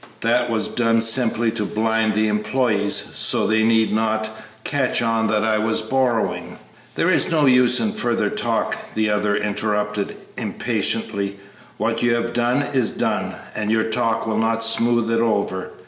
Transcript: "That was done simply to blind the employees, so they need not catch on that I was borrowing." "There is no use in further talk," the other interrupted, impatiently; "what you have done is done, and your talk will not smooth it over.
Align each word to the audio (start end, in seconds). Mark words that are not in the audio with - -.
"That 0.21 0.49
was 0.49 0.67
done 0.67 0.99
simply 1.01 1.51
to 1.51 1.63
blind 1.63 2.15
the 2.15 2.27
employees, 2.27 2.95
so 3.13 3.45
they 3.45 3.61
need 3.61 3.93
not 3.93 4.31
catch 4.63 4.99
on 5.03 5.27
that 5.27 5.43
I 5.43 5.59
was 5.59 5.83
borrowing." 5.83 6.57
"There 6.95 7.11
is 7.11 7.29
no 7.29 7.45
use 7.45 7.79
in 7.79 7.91
further 7.93 8.31
talk," 8.31 8.75
the 8.95 9.11
other 9.11 9.35
interrupted, 9.35 10.15
impatiently; 10.39 11.37
"what 11.77 12.01
you 12.01 12.15
have 12.15 12.33
done 12.33 12.63
is 12.73 12.89
done, 12.89 13.35
and 13.55 13.69
your 13.69 13.83
talk 13.91 14.25
will 14.25 14.39
not 14.39 14.63
smooth 14.63 15.11
it 15.11 15.21
over. 15.21 15.69